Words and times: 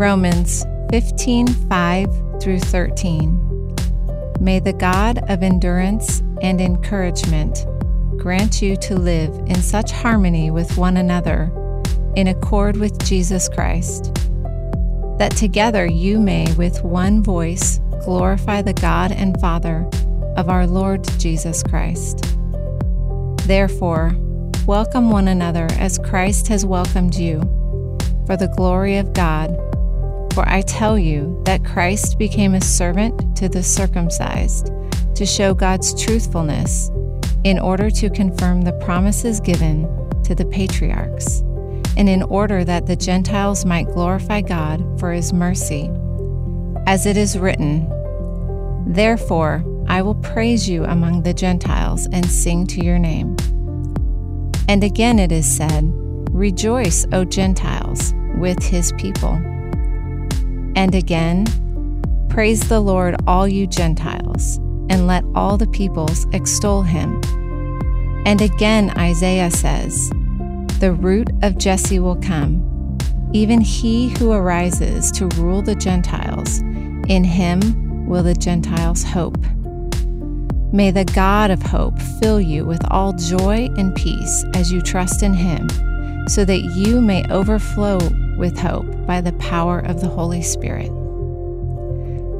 Romans 0.00 0.64
15 0.90 1.46
5 1.46 2.40
through 2.40 2.58
13. 2.58 3.76
May 4.40 4.58
the 4.58 4.72
God 4.72 5.18
of 5.30 5.42
endurance 5.42 6.20
and 6.40 6.58
encouragement 6.58 7.66
grant 8.16 8.62
you 8.62 8.78
to 8.78 8.96
live 8.96 9.28
in 9.46 9.56
such 9.56 9.92
harmony 9.92 10.50
with 10.50 10.78
one 10.78 10.96
another, 10.96 11.52
in 12.16 12.28
accord 12.28 12.78
with 12.78 12.98
Jesus 13.04 13.46
Christ, 13.50 14.14
that 15.18 15.36
together 15.36 15.84
you 15.84 16.18
may 16.18 16.50
with 16.54 16.82
one 16.82 17.22
voice 17.22 17.78
glorify 18.02 18.62
the 18.62 18.72
God 18.72 19.12
and 19.12 19.38
Father 19.38 19.86
of 20.38 20.48
our 20.48 20.66
Lord 20.66 21.06
Jesus 21.18 21.62
Christ. 21.62 22.24
Therefore, 23.46 24.16
welcome 24.66 25.10
one 25.10 25.28
another 25.28 25.66
as 25.72 25.98
Christ 25.98 26.48
has 26.48 26.64
welcomed 26.64 27.16
you, 27.16 27.40
for 28.24 28.38
the 28.38 28.50
glory 28.56 28.96
of 28.96 29.12
God. 29.12 29.69
For 30.34 30.48
I 30.48 30.62
tell 30.62 30.98
you 30.98 31.40
that 31.44 31.64
Christ 31.64 32.18
became 32.18 32.54
a 32.54 32.60
servant 32.60 33.36
to 33.36 33.48
the 33.48 33.62
circumcised 33.62 34.70
to 35.14 35.26
show 35.26 35.54
God's 35.54 36.00
truthfulness 36.02 36.90
in 37.44 37.58
order 37.58 37.90
to 37.90 38.10
confirm 38.10 38.62
the 38.62 38.72
promises 38.74 39.40
given 39.40 39.84
to 40.24 40.34
the 40.34 40.44
patriarchs, 40.44 41.40
and 41.96 42.08
in 42.08 42.22
order 42.22 42.64
that 42.64 42.86
the 42.86 42.96
Gentiles 42.96 43.64
might 43.64 43.86
glorify 43.86 44.40
God 44.40 45.00
for 45.00 45.12
his 45.12 45.32
mercy. 45.32 45.90
As 46.86 47.06
it 47.06 47.16
is 47.16 47.38
written, 47.38 47.88
Therefore, 48.86 49.64
I 49.88 50.02
will 50.02 50.14
praise 50.14 50.68
you 50.68 50.84
among 50.84 51.22
the 51.22 51.34
Gentiles 51.34 52.08
and 52.12 52.24
sing 52.24 52.66
to 52.68 52.84
your 52.84 52.98
name. 52.98 53.36
And 54.68 54.84
again 54.84 55.18
it 55.18 55.32
is 55.32 55.46
said, 55.46 55.82
Rejoice, 56.30 57.04
O 57.12 57.24
Gentiles, 57.24 58.14
with 58.36 58.62
his 58.62 58.92
people. 58.92 59.40
And 60.76 60.94
again, 60.94 61.46
Praise 62.30 62.68
the 62.68 62.78
Lord, 62.78 63.16
all 63.26 63.48
you 63.48 63.66
Gentiles, 63.66 64.58
and 64.88 65.08
let 65.08 65.24
all 65.34 65.58
the 65.58 65.66
peoples 65.66 66.28
extol 66.32 66.82
him. 66.82 67.20
And 68.24 68.40
again, 68.40 68.96
Isaiah 68.96 69.50
says, 69.50 70.10
The 70.78 70.96
root 70.96 71.28
of 71.42 71.58
Jesse 71.58 71.98
will 71.98 72.14
come, 72.14 72.96
even 73.32 73.60
he 73.60 74.10
who 74.10 74.30
arises 74.30 75.10
to 75.12 75.26
rule 75.38 75.60
the 75.60 75.74
Gentiles. 75.74 76.60
In 77.08 77.24
him 77.24 78.06
will 78.06 78.22
the 78.22 78.34
Gentiles 78.34 79.02
hope. 79.02 79.44
May 80.72 80.92
the 80.92 81.10
God 81.16 81.50
of 81.50 81.60
hope 81.62 82.00
fill 82.20 82.40
you 82.40 82.64
with 82.64 82.80
all 82.92 83.12
joy 83.12 83.68
and 83.76 83.92
peace 83.96 84.44
as 84.54 84.70
you 84.70 84.80
trust 84.80 85.24
in 85.24 85.34
him, 85.34 85.68
so 86.28 86.44
that 86.44 86.60
you 86.76 87.00
may 87.00 87.24
overflow 87.28 87.98
with 88.40 88.58
hope 88.58 88.86
by 89.06 89.20
the 89.20 89.34
power 89.34 89.80
of 89.80 90.00
the 90.00 90.08
Holy 90.08 90.40
Spirit. 90.40 90.90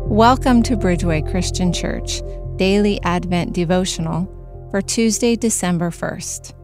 Welcome 0.08 0.62
to 0.62 0.74
Bridgeway 0.74 1.30
Christian 1.30 1.74
Church 1.74 2.22
Daily 2.56 2.98
Advent 3.02 3.52
Devotional 3.52 4.26
for 4.70 4.80
Tuesday, 4.80 5.36
December 5.36 5.90
1st. 5.90 6.54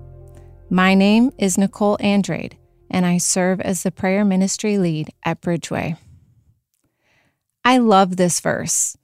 My 0.71 0.95
name 0.95 1.33
is 1.37 1.59
Nicole 1.59 1.99
Andrade, 2.01 2.57
and 2.91 3.05
I 3.05 3.19
serve 3.19 3.61
as 3.61 3.83
the 3.83 3.91
prayer 3.91 4.25
ministry 4.25 4.79
lead 4.79 5.11
at 5.23 5.43
Bridgeway. 5.43 5.99
I 7.63 7.77
love 7.77 8.17
this 8.17 8.41
verse. 8.41 8.97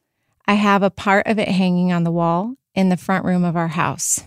I 0.48 0.54
have 0.54 0.82
a 0.82 0.88
part 0.88 1.26
of 1.26 1.38
it 1.38 1.48
hanging 1.48 1.92
on 1.92 2.04
the 2.04 2.10
wall 2.10 2.54
in 2.74 2.88
the 2.88 2.96
front 2.96 3.26
room 3.26 3.44
of 3.44 3.54
our 3.54 3.68
house. 3.68 4.24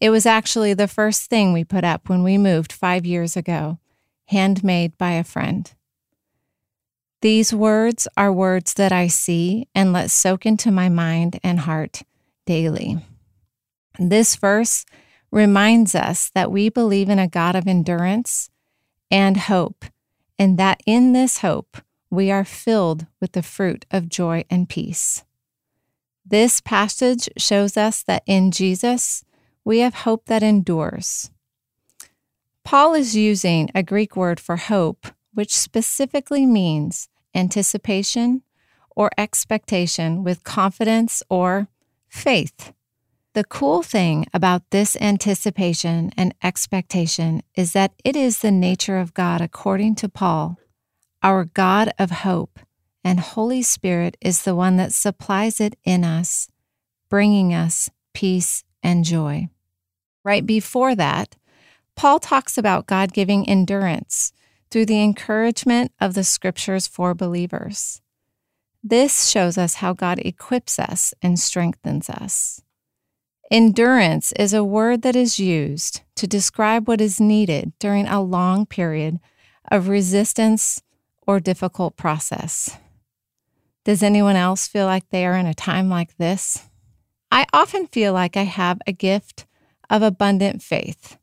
It 0.00 0.10
was 0.10 0.26
actually 0.26 0.74
the 0.74 0.88
first 0.88 1.30
thing 1.30 1.52
we 1.52 1.62
put 1.62 1.84
up 1.84 2.08
when 2.08 2.24
we 2.24 2.36
moved 2.36 2.72
five 2.72 3.06
years 3.06 3.36
ago, 3.36 3.78
handmade 4.26 4.96
by 4.98 5.12
a 5.12 5.24
friend. 5.24 5.72
These 7.20 7.54
words 7.54 8.06
are 8.16 8.32
words 8.32 8.74
that 8.74 8.92
I 8.92 9.06
see 9.06 9.68
and 9.74 9.92
let 9.92 10.10
soak 10.10 10.44
into 10.44 10.70
my 10.70 10.88
mind 10.88 11.40
and 11.42 11.60
heart 11.60 12.02
daily. 12.46 12.98
This 13.98 14.36
verse 14.36 14.84
reminds 15.30 15.94
us 15.94 16.30
that 16.34 16.52
we 16.52 16.68
believe 16.68 17.08
in 17.08 17.18
a 17.18 17.28
God 17.28 17.56
of 17.56 17.66
endurance 17.66 18.50
and 19.10 19.36
hope, 19.36 19.84
and 20.38 20.58
that 20.58 20.80
in 20.86 21.12
this 21.12 21.38
hope, 21.38 21.78
we 22.10 22.30
are 22.30 22.44
filled 22.44 23.06
with 23.20 23.32
the 23.32 23.42
fruit 23.42 23.86
of 23.90 24.08
joy 24.08 24.44
and 24.50 24.68
peace. 24.68 25.24
This 26.26 26.60
passage 26.60 27.28
shows 27.36 27.76
us 27.76 28.02
that 28.04 28.22
in 28.26 28.50
Jesus, 28.50 29.24
we 29.64 29.80
have 29.80 29.94
hope 29.94 30.26
that 30.26 30.42
endures. 30.42 31.30
Paul 32.64 32.94
is 32.94 33.14
using 33.14 33.70
a 33.74 33.82
Greek 33.82 34.16
word 34.16 34.40
for 34.40 34.56
hope, 34.56 35.06
which 35.34 35.54
specifically 35.54 36.46
means 36.46 37.08
anticipation 37.34 38.42
or 38.96 39.10
expectation 39.18 40.24
with 40.24 40.44
confidence 40.44 41.22
or 41.28 41.68
faith. 42.08 42.72
The 43.34 43.44
cool 43.44 43.82
thing 43.82 44.26
about 44.32 44.70
this 44.70 44.96
anticipation 45.00 46.12
and 46.16 46.34
expectation 46.42 47.42
is 47.54 47.72
that 47.72 47.92
it 48.02 48.16
is 48.16 48.38
the 48.38 48.52
nature 48.52 48.98
of 48.98 49.12
God, 49.12 49.40
according 49.40 49.96
to 49.96 50.08
Paul, 50.08 50.56
our 51.22 51.44
God 51.44 51.92
of 51.98 52.10
hope, 52.10 52.60
and 53.02 53.20
Holy 53.20 53.60
Spirit 53.60 54.16
is 54.20 54.42
the 54.42 54.54
one 54.54 54.76
that 54.76 54.92
supplies 54.92 55.60
it 55.60 55.76
in 55.84 56.04
us, 56.04 56.48
bringing 57.10 57.52
us 57.52 57.90
peace 58.14 58.64
and 58.82 59.04
joy. 59.04 59.48
Right 60.22 60.46
before 60.46 60.94
that, 60.94 61.36
Paul 61.96 62.18
talks 62.18 62.58
about 62.58 62.86
God 62.86 63.12
giving 63.12 63.48
endurance 63.48 64.32
through 64.70 64.86
the 64.86 65.02
encouragement 65.02 65.92
of 66.00 66.14
the 66.14 66.24
scriptures 66.24 66.86
for 66.86 67.14
believers. 67.14 68.00
This 68.82 69.28
shows 69.28 69.56
us 69.56 69.74
how 69.76 69.92
God 69.92 70.18
equips 70.18 70.78
us 70.78 71.14
and 71.22 71.38
strengthens 71.38 72.10
us. 72.10 72.60
Endurance 73.50 74.32
is 74.32 74.52
a 74.52 74.64
word 74.64 75.02
that 75.02 75.14
is 75.14 75.38
used 75.38 76.00
to 76.16 76.26
describe 76.26 76.88
what 76.88 77.00
is 77.00 77.20
needed 77.20 77.72
during 77.78 78.06
a 78.06 78.20
long 78.22 78.66
period 78.66 79.20
of 79.70 79.88
resistance 79.88 80.82
or 81.26 81.40
difficult 81.40 81.96
process. 81.96 82.76
Does 83.84 84.02
anyone 84.02 84.36
else 84.36 84.66
feel 84.66 84.86
like 84.86 85.08
they 85.10 85.26
are 85.26 85.36
in 85.36 85.46
a 85.46 85.54
time 85.54 85.88
like 85.88 86.16
this? 86.16 86.68
I 87.30 87.46
often 87.52 87.86
feel 87.86 88.12
like 88.12 88.36
I 88.36 88.44
have 88.44 88.80
a 88.86 88.92
gift 88.92 89.46
of 89.90 90.02
abundant 90.02 90.62
faith. 90.62 91.18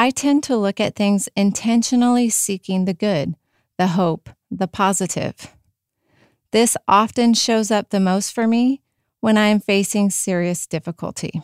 I 0.00 0.08
tend 0.08 0.44
to 0.44 0.56
look 0.56 0.80
at 0.80 0.96
things 0.96 1.28
intentionally 1.36 2.30
seeking 2.30 2.86
the 2.86 2.94
good, 2.94 3.34
the 3.76 3.88
hope, 3.88 4.30
the 4.50 4.66
positive. 4.66 5.54
This 6.52 6.74
often 6.88 7.34
shows 7.34 7.70
up 7.70 7.90
the 7.90 8.00
most 8.00 8.32
for 8.32 8.46
me 8.46 8.80
when 9.20 9.36
I 9.36 9.48
am 9.48 9.60
facing 9.60 10.08
serious 10.08 10.66
difficulty. 10.66 11.42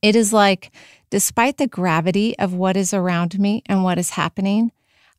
It 0.00 0.14
is 0.14 0.32
like, 0.32 0.70
despite 1.10 1.56
the 1.56 1.66
gravity 1.66 2.38
of 2.38 2.54
what 2.54 2.76
is 2.76 2.94
around 2.94 3.40
me 3.40 3.64
and 3.66 3.82
what 3.82 3.98
is 3.98 4.10
happening, 4.10 4.70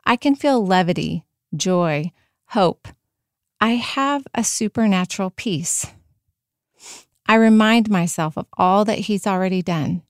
I 0.05 0.15
can 0.15 0.35
feel 0.35 0.65
levity, 0.65 1.25
joy, 1.53 2.13
hope. 2.45 2.87
I 3.59 3.71
have 3.71 4.25
a 4.33 4.45
supernatural 4.45 5.31
peace. 5.31 5.85
I 7.27 7.35
remind 7.35 7.89
myself 7.89 8.37
of 8.37 8.45
all 8.57 8.85
that 8.85 8.99
He's 8.99 9.27
already 9.27 9.61
done, 9.61 10.03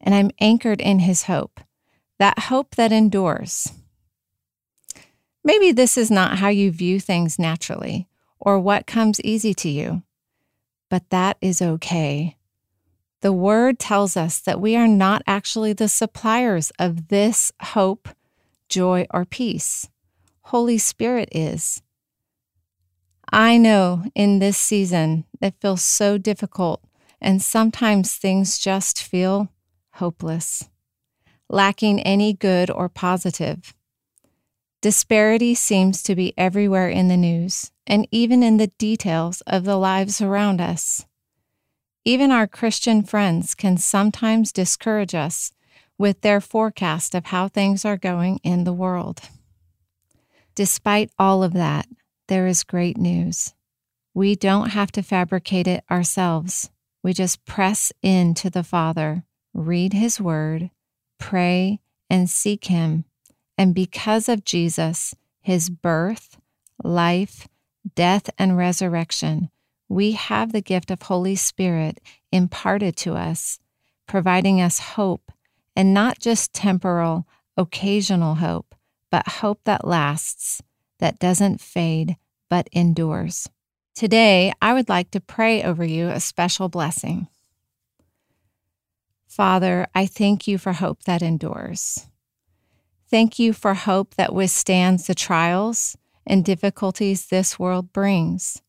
and 0.00 0.14
I'm 0.14 0.30
anchored 0.40 0.80
in 0.80 1.00
His 1.00 1.24
hope, 1.24 1.60
that 2.18 2.38
hope 2.38 2.76
that 2.76 2.92
endures. 2.92 3.72
Maybe 5.44 5.72
this 5.72 5.96
is 5.96 6.10
not 6.10 6.38
how 6.38 6.48
you 6.48 6.70
view 6.70 7.00
things 7.00 7.38
naturally 7.38 8.08
or 8.38 8.58
what 8.58 8.86
comes 8.86 9.20
easy 9.22 9.54
to 9.54 9.68
you, 9.68 10.02
but 10.90 11.08
that 11.10 11.36
is 11.40 11.62
okay. 11.62 12.36
The 13.20 13.32
word 13.32 13.78
tells 13.78 14.16
us 14.16 14.38
that 14.40 14.60
we 14.60 14.76
are 14.76 14.86
not 14.86 15.22
actually 15.26 15.72
the 15.72 15.88
suppliers 15.88 16.70
of 16.78 17.08
this 17.08 17.50
hope 17.60 18.08
joy, 18.68 19.06
or 19.10 19.24
peace. 19.24 19.88
Holy 20.42 20.78
Spirit 20.78 21.28
is. 21.32 21.82
I 23.30 23.58
know 23.58 24.04
in 24.14 24.38
this 24.38 24.56
season 24.56 25.24
that 25.40 25.60
feels 25.60 25.82
so 25.82 26.16
difficult, 26.16 26.82
and 27.20 27.42
sometimes 27.42 28.14
things 28.14 28.58
just 28.58 29.02
feel 29.02 29.48
hopeless, 29.98 30.68
lacking 31.48 32.00
any 32.00 32.32
good 32.32 32.70
or 32.70 32.88
positive. 32.88 33.74
Disparity 34.80 35.54
seems 35.54 36.02
to 36.04 36.14
be 36.14 36.34
everywhere 36.38 36.88
in 36.88 37.08
the 37.08 37.16
news 37.16 37.72
and 37.86 38.06
even 38.10 38.42
in 38.42 38.58
the 38.58 38.72
details 38.78 39.40
of 39.42 39.64
the 39.64 39.76
lives 39.76 40.20
around 40.20 40.60
us. 40.60 41.04
Even 42.04 42.30
our 42.30 42.46
Christian 42.46 43.02
friends 43.02 43.54
can 43.54 43.76
sometimes 43.76 44.52
discourage 44.52 45.14
us 45.14 45.52
with 45.98 46.20
their 46.20 46.40
forecast 46.40 47.14
of 47.14 47.26
how 47.26 47.48
things 47.48 47.84
are 47.84 47.96
going 47.96 48.38
in 48.44 48.64
the 48.64 48.72
world. 48.72 49.20
Despite 50.54 51.10
all 51.18 51.42
of 51.42 51.52
that, 51.54 51.86
there 52.28 52.46
is 52.46 52.62
great 52.62 52.96
news. 52.96 53.54
We 54.14 54.36
don't 54.36 54.70
have 54.70 54.92
to 54.92 55.02
fabricate 55.02 55.66
it 55.66 55.84
ourselves. 55.90 56.70
We 57.02 57.12
just 57.12 57.44
press 57.44 57.92
into 58.02 58.50
the 58.50 58.64
Father, 58.64 59.24
read 59.54 59.92
His 59.92 60.20
Word, 60.20 60.70
pray, 61.18 61.80
and 62.08 62.28
seek 62.28 62.66
Him. 62.66 63.04
And 63.56 63.74
because 63.74 64.28
of 64.28 64.44
Jesus, 64.44 65.14
his 65.48 65.70
birth, 65.70 66.36
life, 66.84 67.48
death, 67.94 68.28
and 68.36 68.58
resurrection, 68.58 69.48
we 69.88 70.12
have 70.12 70.52
the 70.52 70.60
gift 70.60 70.90
of 70.90 71.00
Holy 71.00 71.36
Spirit 71.36 72.02
imparted 72.30 72.98
to 72.98 73.14
us, 73.14 73.58
providing 74.06 74.60
us 74.60 74.78
hope, 74.78 75.32
and 75.74 75.94
not 75.94 76.18
just 76.18 76.52
temporal, 76.52 77.26
occasional 77.56 78.34
hope, 78.34 78.74
but 79.10 79.26
hope 79.26 79.60
that 79.64 79.86
lasts, 79.86 80.62
that 80.98 81.18
doesn't 81.18 81.62
fade, 81.62 82.18
but 82.50 82.68
endures. 82.72 83.48
Today, 83.94 84.52
I 84.60 84.74
would 84.74 84.90
like 84.90 85.10
to 85.12 85.20
pray 85.20 85.62
over 85.62 85.82
you 85.82 86.08
a 86.08 86.20
special 86.20 86.68
blessing. 86.68 87.26
Father, 89.38 89.86
I 89.94 90.06
thank 90.06 90.48
you 90.48 90.58
for 90.58 90.72
hope 90.72 91.04
that 91.04 91.22
endures. 91.22 92.08
Thank 93.08 93.38
you 93.38 93.52
for 93.52 93.72
hope 93.72 94.16
that 94.16 94.34
withstands 94.34 95.06
the 95.06 95.14
trials 95.14 95.96
and 96.26 96.44
difficulties 96.44 97.26
this 97.26 97.56
world 97.56 97.92
brings. 97.92 98.60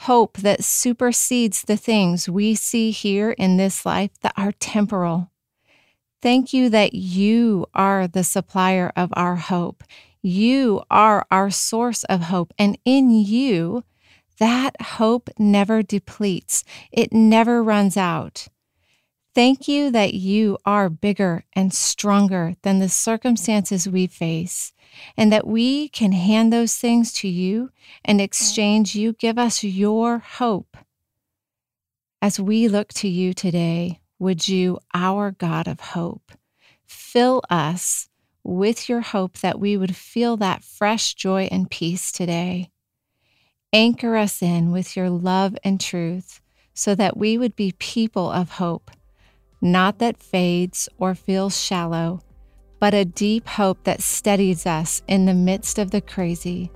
Hope 0.00 0.36
that 0.36 0.64
supersedes 0.64 1.62
the 1.62 1.78
things 1.78 2.28
we 2.28 2.54
see 2.54 2.90
here 2.90 3.30
in 3.30 3.56
this 3.56 3.86
life 3.86 4.10
that 4.20 4.34
are 4.36 4.52
temporal. 4.52 5.30
Thank 6.20 6.52
you 6.52 6.68
that 6.68 6.92
you 6.92 7.64
are 7.72 8.06
the 8.06 8.22
supplier 8.22 8.92
of 8.94 9.08
our 9.14 9.36
hope. 9.36 9.82
You 10.20 10.82
are 10.90 11.26
our 11.30 11.48
source 11.48 12.04
of 12.04 12.24
hope. 12.24 12.52
And 12.58 12.76
in 12.84 13.08
you, 13.08 13.82
that 14.38 14.78
hope 14.78 15.30
never 15.38 15.82
depletes, 15.82 16.64
it 16.90 17.14
never 17.14 17.62
runs 17.62 17.96
out. 17.96 18.48
Thank 19.34 19.66
you 19.66 19.90
that 19.92 20.12
you 20.12 20.58
are 20.66 20.90
bigger 20.90 21.44
and 21.54 21.72
stronger 21.72 22.54
than 22.60 22.80
the 22.80 22.90
circumstances 22.90 23.88
we 23.88 24.06
face, 24.06 24.74
and 25.16 25.32
that 25.32 25.46
we 25.46 25.88
can 25.88 26.12
hand 26.12 26.52
those 26.52 26.76
things 26.76 27.14
to 27.14 27.28
you 27.28 27.70
and 28.04 28.20
exchange 28.20 28.94
you 28.94 29.14
give 29.14 29.38
us 29.38 29.64
your 29.64 30.18
hope. 30.18 30.76
As 32.20 32.38
we 32.38 32.68
look 32.68 32.92
to 32.94 33.08
you 33.08 33.32
today, 33.32 34.00
would 34.18 34.48
you, 34.48 34.78
our 34.92 35.30
God 35.30 35.66
of 35.66 35.80
hope, 35.80 36.32
fill 36.84 37.40
us 37.48 38.10
with 38.44 38.86
your 38.86 39.00
hope 39.00 39.38
that 39.38 39.58
we 39.58 39.78
would 39.78 39.96
feel 39.96 40.36
that 40.36 40.62
fresh 40.62 41.14
joy 41.14 41.48
and 41.50 41.70
peace 41.70 42.12
today? 42.12 42.70
Anchor 43.72 44.14
us 44.14 44.42
in 44.42 44.72
with 44.72 44.94
your 44.94 45.08
love 45.08 45.56
and 45.64 45.80
truth 45.80 46.42
so 46.74 46.94
that 46.94 47.16
we 47.16 47.38
would 47.38 47.56
be 47.56 47.72
people 47.78 48.30
of 48.30 48.50
hope 48.50 48.90
not 49.62 50.00
that 50.00 50.20
fades 50.20 50.88
or 50.98 51.14
feels 51.14 51.58
shallow, 51.58 52.20
but 52.80 52.94
a 52.94 53.04
deep 53.04 53.46
hope 53.46 53.84
that 53.84 54.02
steadies 54.02 54.66
us 54.66 55.02
in 55.06 55.24
the 55.24 55.34
midst 55.34 55.78
of 55.78 55.92
the 55.92 56.00
crazy, 56.00 56.70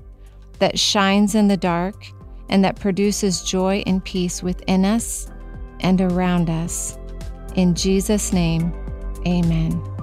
that 0.61 0.79
shines 0.79 1.35
in 1.35 1.49
the 1.49 1.57
dark, 1.57 2.07
and 2.49 2.65
that 2.65 2.79
produces 2.79 3.43
joy 3.43 3.83
and 3.87 4.05
peace 4.05 4.41
within 4.41 4.85
us 4.85 5.29
and 5.81 6.01
around 6.01 6.49
us. 6.49 6.97
In 7.57 7.75
Jesus' 7.75 8.33
name, 8.33 8.73
amen. 9.27 9.96